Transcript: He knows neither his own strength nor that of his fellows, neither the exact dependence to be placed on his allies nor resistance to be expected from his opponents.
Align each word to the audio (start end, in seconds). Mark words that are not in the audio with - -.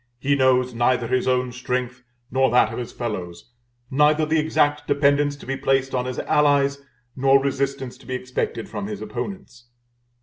He 0.17 0.35
knows 0.35 0.73
neither 0.73 1.05
his 1.07 1.27
own 1.27 1.51
strength 1.51 2.01
nor 2.31 2.49
that 2.49 2.73
of 2.73 2.79
his 2.79 2.91
fellows, 2.91 3.51
neither 3.91 4.25
the 4.25 4.39
exact 4.39 4.87
dependence 4.87 5.35
to 5.35 5.45
be 5.45 5.55
placed 5.55 5.93
on 5.93 6.05
his 6.05 6.17
allies 6.17 6.81
nor 7.15 7.39
resistance 7.39 7.99
to 7.99 8.07
be 8.07 8.15
expected 8.15 8.67
from 8.67 8.87
his 8.87 8.99
opponents. 9.03 9.65